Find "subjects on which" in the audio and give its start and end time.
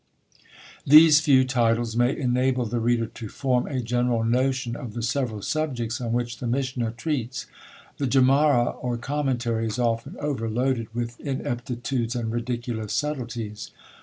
5.43-6.39